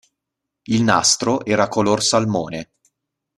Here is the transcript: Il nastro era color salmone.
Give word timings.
Il 0.63 0.81
nastro 0.81 1.45
era 1.45 1.67
color 1.67 2.01
salmone. 2.01 2.71